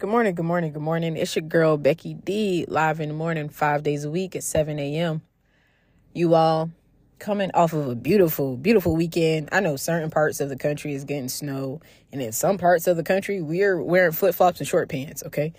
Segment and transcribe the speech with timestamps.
[0.00, 1.14] Good morning, good morning, good morning.
[1.14, 4.78] It's your girl Becky D live in the morning, five days a week at 7
[4.78, 5.20] a.m.
[6.14, 6.70] You all
[7.18, 9.50] coming off of a beautiful, beautiful weekend.
[9.52, 12.96] I know certain parts of the country is getting snow, and in some parts of
[12.96, 15.52] the country, we're wearing flip flops and short pants, okay?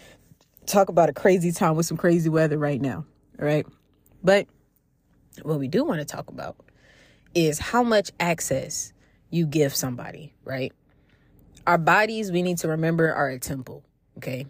[0.65, 3.05] Talk about a crazy time with some crazy weather right now,
[3.39, 3.67] all right?
[4.23, 4.47] But
[5.43, 6.55] what we do want to talk about
[7.35, 8.91] is how much access
[9.29, 10.73] you give somebody, right?
[11.67, 13.83] Our bodies, we need to remember, are a temple,
[14.21, 14.45] okay?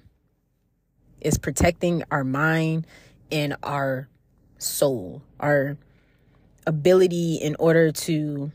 [1.21, 2.85] It's protecting our mind
[3.31, 4.09] and our
[4.57, 5.77] soul, our
[6.67, 8.51] ability in order to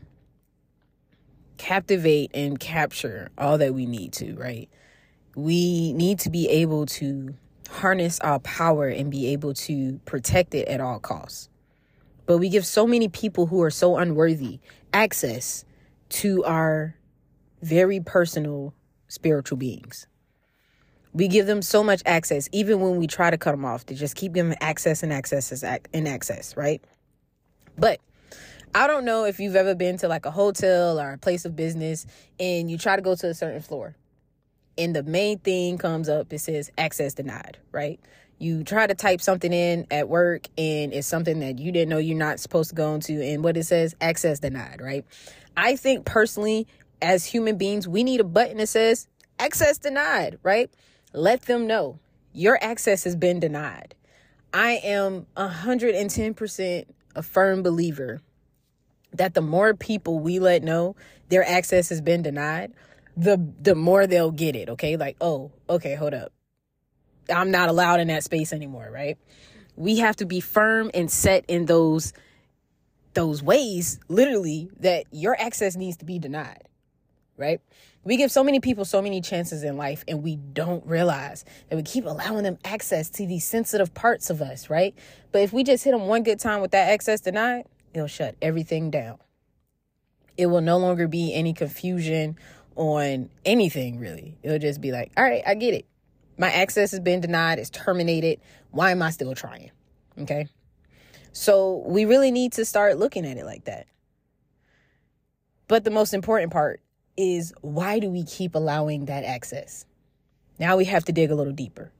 [1.57, 4.69] captivate and capture all that we need to, right?
[5.35, 7.33] We need to be able to
[7.69, 11.49] harness our power and be able to protect it at all costs.
[12.27, 14.59] But we give so many people who are so unworthy
[14.93, 15.65] access
[16.09, 16.95] to our
[17.61, 18.73] very personal
[19.07, 20.05] spiritual beings.
[21.17, 23.95] We give them so much access, even when we try to cut them off, to
[23.95, 26.79] just keep giving access and access and access, right?
[27.75, 27.99] But
[28.75, 31.55] I don't know if you've ever been to like a hotel or a place of
[31.55, 32.05] business
[32.39, 33.95] and you try to go to a certain floor.
[34.77, 37.99] And the main thing comes up, it says access denied, right?
[38.37, 41.97] You try to type something in at work and it's something that you didn't know
[41.97, 45.03] you're not supposed to go into, and what it says, access denied, right?
[45.55, 46.67] I think personally,
[47.01, 49.07] as human beings, we need a button that says
[49.39, 50.69] access denied, right?
[51.13, 51.99] Let them know
[52.33, 53.95] your access has been denied.
[54.53, 58.21] I am 110% a firm believer
[59.13, 60.95] that the more people we let know
[61.29, 62.73] their access has been denied,
[63.15, 64.95] the the more they'll get it, okay?
[64.95, 66.31] Like, "Oh, okay, hold up.
[67.33, 69.17] I'm not allowed in that space anymore, right?"
[69.75, 72.13] We have to be firm and set in those
[73.13, 76.67] those ways literally that your access needs to be denied,
[77.37, 77.61] right?
[78.03, 81.75] We give so many people so many chances in life and we don't realize that
[81.75, 84.95] we keep allowing them access to these sensitive parts of us, right?
[85.31, 88.35] But if we just hit them one good time with that access denied, it'll shut
[88.41, 89.19] everything down.
[90.35, 92.37] It will no longer be any confusion
[92.75, 94.37] on anything really.
[94.43, 95.85] It'll just be like, all right, I get it.
[96.37, 98.39] My access has been denied, it's terminated.
[98.71, 99.71] Why am I still trying?
[100.19, 100.47] Okay.
[101.33, 103.87] So we really need to start looking at it like that.
[105.67, 106.81] But the most important part
[107.17, 109.85] is why do we keep allowing that access?
[110.59, 111.91] Now we have to dig a little deeper.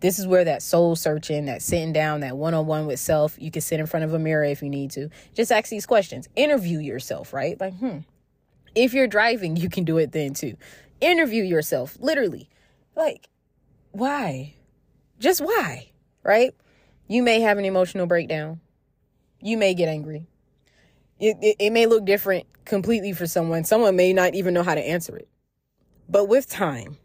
[0.00, 3.36] This is where that soul searching, that sitting down, that one on one with self,
[3.40, 5.08] you can sit in front of a mirror if you need to.
[5.34, 6.28] Just ask these questions.
[6.36, 7.58] Interview yourself, right?
[7.58, 7.98] Like, hmm.
[8.74, 10.56] If you're driving, you can do it then too.
[11.00, 12.48] Interview yourself, literally.
[12.94, 13.28] Like,
[13.92, 14.54] why?
[15.18, 15.90] Just why,
[16.22, 16.54] right?
[17.08, 18.60] You may have an emotional breakdown.
[19.40, 20.26] You may get angry.
[21.18, 23.64] It, it, it may look different completely for someone.
[23.64, 25.28] Someone may not even know how to answer it.
[26.08, 26.98] But with time,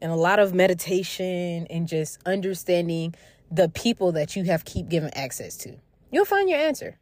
[0.00, 3.14] and a lot of meditation and just understanding
[3.50, 5.76] the people that you have keep giving access to.
[6.10, 6.98] You'll find your answer.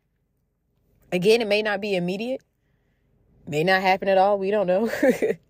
[1.10, 2.40] Again, it may not be immediate,
[3.46, 4.38] may not happen at all.
[4.38, 4.88] We don't know.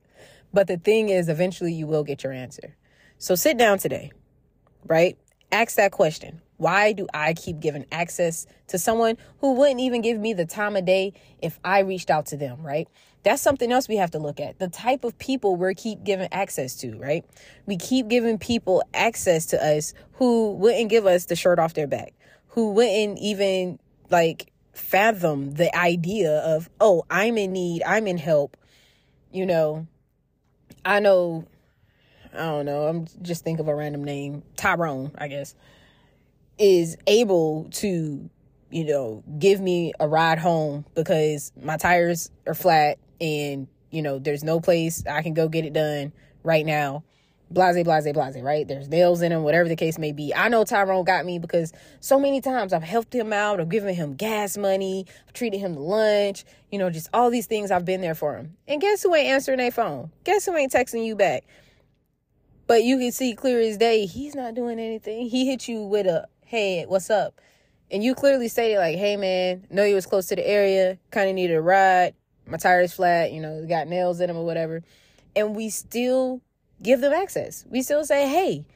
[0.52, 2.74] but the thing is, eventually you will get your answer.
[3.18, 4.12] So sit down today,
[4.86, 5.18] right?
[5.52, 6.40] Ask that question.
[6.56, 10.76] Why do I keep giving access to someone who wouldn't even give me the time
[10.76, 12.88] of day if I reached out to them, right?
[13.24, 14.58] That's something else we have to look at.
[14.58, 17.24] The type of people we're keep giving access to, right?
[17.66, 21.86] We keep giving people access to us who wouldn't give us the shirt off their
[21.86, 22.14] back,
[22.48, 23.78] who wouldn't even
[24.10, 28.56] like fathom the idea of, oh, I'm in need, I'm in help.
[29.30, 29.86] You know,
[30.84, 31.46] I know,
[32.32, 35.54] I don't know, I'm just think of a random name, Tyrone, I guess
[36.58, 38.30] is able to,
[38.70, 44.18] you know, give me a ride home because my tires are flat and, you know,
[44.18, 47.04] there's no place I can go get it done right now.
[47.50, 48.66] Blase, blase, blase, right?
[48.66, 50.34] There's nails in them, whatever the case may be.
[50.34, 51.70] I know Tyrone got me because
[52.00, 55.74] so many times I've helped him out, I've given him gas money, I've treated him
[55.74, 58.56] to lunch, you know, just all these things I've been there for him.
[58.66, 60.10] And guess who ain't answering their phone?
[60.24, 61.44] Guess who ain't texting you back?
[62.66, 65.28] But you can see clear as day, he's not doing anything.
[65.28, 67.40] He hit you with a hey, what's up?
[67.90, 71.30] And you clearly stated like, hey man, know you was close to the area, kind
[71.30, 72.12] of needed a ride.
[72.46, 74.82] My tire's flat, you know, got nails in them or whatever.
[75.34, 76.42] And we still
[76.82, 77.64] give them access.
[77.70, 78.66] We still say, hey,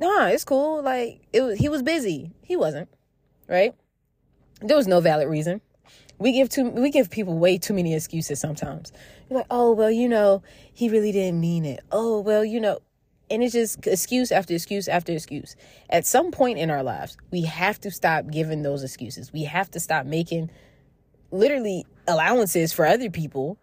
[0.00, 0.82] nah, it's cool.
[0.82, 2.32] Like it was, he was busy.
[2.42, 2.88] He wasn't,
[3.48, 3.76] right?
[4.60, 5.60] There was no valid reason.
[6.18, 8.92] We give too, we give people way too many excuses sometimes.
[9.30, 11.78] You're like, oh well, you know, he really didn't mean it.
[11.92, 12.80] Oh well, you know,
[13.30, 15.56] and it's just excuse after excuse after excuse.
[15.88, 19.32] At some point in our lives, we have to stop giving those excuses.
[19.32, 20.50] We have to stop making
[21.30, 23.58] literally allowances for other people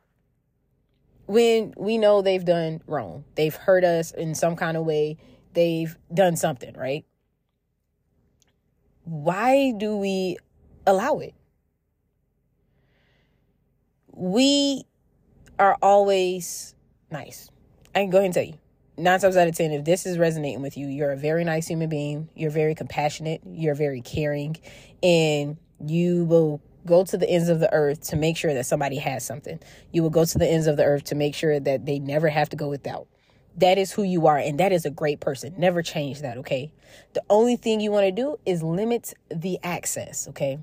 [1.27, 3.23] when we know they've done wrong.
[3.35, 5.17] They've hurt us in some kind of way.
[5.53, 7.05] They've done something, right?
[9.03, 10.37] Why do we
[10.85, 11.33] allow it?
[14.13, 14.83] We
[15.59, 16.75] are always
[17.09, 17.49] nice.
[17.95, 18.60] I can go ahead and tell you.
[18.97, 21.67] Nine times out of ten, if this is resonating with you, you're a very nice
[21.67, 22.29] human being.
[22.35, 23.41] You're very compassionate.
[23.45, 24.57] You're very caring.
[25.01, 28.97] And you will go to the ends of the earth to make sure that somebody
[28.97, 29.59] has something.
[29.91, 32.29] You will go to the ends of the earth to make sure that they never
[32.29, 33.07] have to go without.
[33.57, 35.53] That is who you are, and that is a great person.
[35.57, 36.71] Never change that, okay?
[37.13, 40.59] The only thing you want to do is limit the access, okay?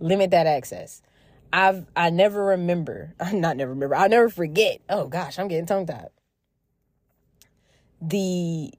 [0.00, 1.02] Limit that access.
[1.52, 4.80] I've I never remember, I'm not never remember, I'll never forget.
[4.88, 6.08] Oh gosh, I'm getting tongue tied.
[8.00, 8.72] The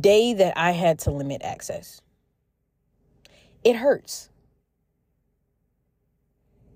[0.00, 2.00] day that I had to limit access.
[3.62, 4.30] It hurts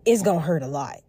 [0.09, 1.01] it's going to hurt a lot.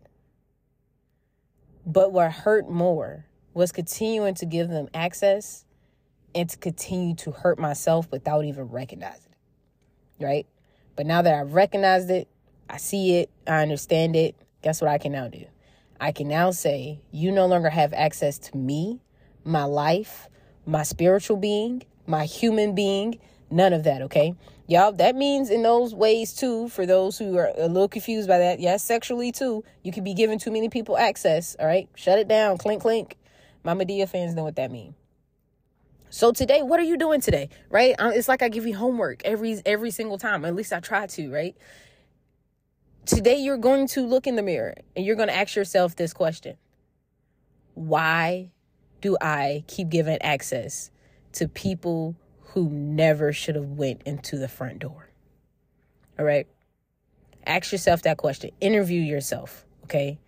[1.85, 5.63] But what hurt more was continuing to give them access
[6.35, 10.23] and to continue to hurt myself without even recognizing it.
[10.23, 10.47] Right?
[10.97, 12.27] But now that I've recognized it,
[12.69, 15.45] I see it, I understand it, guess what I can now do?
[16.01, 18.99] I can now say, you no longer have access to me,
[19.43, 20.27] my life,
[20.65, 23.19] my spiritual being, my human being,
[23.49, 24.35] none of that, okay?
[24.67, 28.37] Y'all, that means in those ways too, for those who are a little confused by
[28.37, 31.89] that, yes, sexually too, you could be giving too many people access, all right?
[31.95, 33.17] Shut it down, clink, clink.
[33.63, 34.93] My Madea fans know what that means.
[36.11, 37.93] So today, what are you doing today, right?
[37.99, 40.43] Uh, it's like I give you homework every every single time.
[40.43, 41.55] At least I try to, right?
[43.05, 46.13] Today, you're going to look in the mirror and you're going to ask yourself this
[46.13, 46.57] question:
[47.75, 48.49] Why
[49.01, 50.91] do I keep giving access
[51.33, 52.15] to people
[52.53, 55.09] who never should have went into the front door.
[56.17, 56.47] All right?
[57.45, 58.51] Ask yourself that question.
[58.59, 60.19] Interview yourself, okay?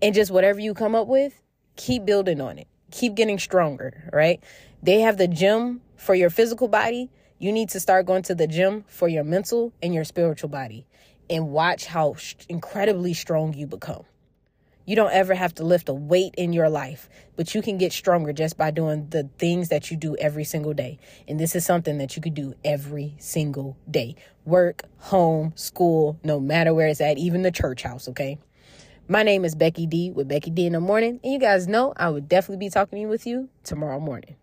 [0.00, 1.40] And just whatever you come up with,
[1.76, 2.66] keep building on it.
[2.90, 4.42] Keep getting stronger, right?
[4.82, 7.10] They have the gym for your physical body.
[7.38, 10.86] You need to start going to the gym for your mental and your spiritual body
[11.30, 12.16] and watch how
[12.48, 14.04] incredibly strong you become.
[14.84, 17.92] You don't ever have to lift a weight in your life, but you can get
[17.92, 20.98] stronger just by doing the things that you do every single day.
[21.28, 26.40] And this is something that you could do every single day work, home, school, no
[26.40, 28.38] matter where it's at, even the church house, okay?
[29.06, 31.20] My name is Becky D with Becky D in the morning.
[31.22, 34.34] And you guys know I would definitely be talking with you tomorrow morning.